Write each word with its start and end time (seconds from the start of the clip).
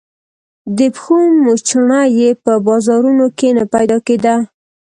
د 0.77 0.79
پښو 0.93 1.17
موچڼه 1.43 2.01
يې 2.17 2.29
په 2.43 2.53
بازارونو 2.67 3.25
کې 3.37 3.49
نه 3.57 3.63
پيدا 3.73 3.97
کېده. 4.07 4.35